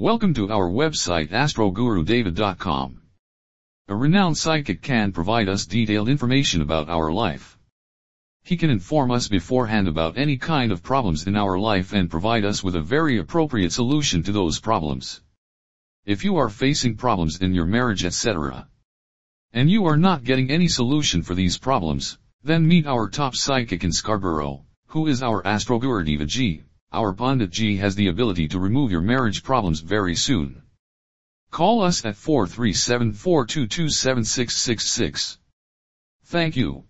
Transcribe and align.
Welcome 0.00 0.32
to 0.32 0.50
our 0.50 0.66
website 0.66 1.28
astrogurudeva.com. 1.28 3.02
A 3.88 3.94
renowned 3.94 4.38
psychic 4.38 4.80
can 4.80 5.12
provide 5.12 5.46
us 5.46 5.66
detailed 5.66 6.08
information 6.08 6.62
about 6.62 6.88
our 6.88 7.12
life. 7.12 7.58
He 8.42 8.56
can 8.56 8.70
inform 8.70 9.10
us 9.10 9.28
beforehand 9.28 9.88
about 9.88 10.16
any 10.16 10.38
kind 10.38 10.72
of 10.72 10.82
problems 10.82 11.26
in 11.26 11.36
our 11.36 11.58
life 11.58 11.92
and 11.92 12.10
provide 12.10 12.46
us 12.46 12.64
with 12.64 12.76
a 12.76 12.80
very 12.80 13.18
appropriate 13.18 13.72
solution 13.74 14.22
to 14.22 14.32
those 14.32 14.58
problems. 14.58 15.20
If 16.06 16.24
you 16.24 16.36
are 16.38 16.48
facing 16.48 16.96
problems 16.96 17.38
in 17.42 17.52
your 17.52 17.66
marriage 17.66 18.06
etc. 18.06 18.68
and 19.52 19.70
you 19.70 19.84
are 19.84 19.98
not 19.98 20.24
getting 20.24 20.50
any 20.50 20.68
solution 20.68 21.20
for 21.22 21.34
these 21.34 21.58
problems, 21.58 22.16
then 22.42 22.66
meet 22.66 22.86
our 22.86 23.10
top 23.10 23.36
psychic 23.36 23.84
in 23.84 23.92
Scarborough, 23.92 24.64
who 24.86 25.06
is 25.08 25.22
our 25.22 25.42
gurudeva 25.42 26.24
ji. 26.26 26.62
Our 26.92 27.12
G 27.46 27.76
has 27.76 27.94
the 27.94 28.08
ability 28.08 28.48
to 28.48 28.58
remove 28.58 28.90
your 28.90 29.00
marriage 29.00 29.44
problems 29.44 29.78
very 29.78 30.16
soon. 30.16 30.62
Call 31.52 31.82
us 31.84 32.04
at 32.04 32.16
437 32.16 34.24
Thank 36.32 36.56
you. 36.56 36.84